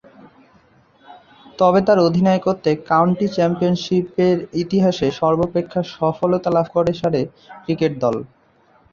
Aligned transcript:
তবে, 1.59 1.79
তার 1.87 1.99
অধিনায়কত্বে 2.07 2.71
কাউন্টি 2.89 3.25
চ্যাম্পিয়নশীপের 3.35 4.37
ইতিহাসে 4.63 5.07
সর্বাপেক্ষা 5.19 5.81
সফলতা 5.93 6.49
লাভ 6.55 6.67
করে 6.75 6.91
সারে 6.93 7.21
ক্রিকেট 7.63 7.93
দল। 8.03 8.15